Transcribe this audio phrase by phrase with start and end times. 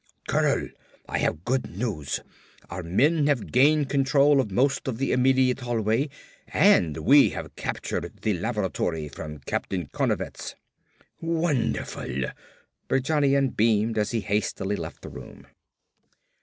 [0.27, 0.69] "Colonel,
[1.07, 2.21] I have good news!
[2.71, 6.09] Our men have gained control of most of the immediate hallway
[6.47, 10.55] and we have captured the lavatory from Captain Konevets!"
[11.21, 12.31] "Wonderful!"
[12.87, 15.45] Berjanian beamed as he hastily left the room.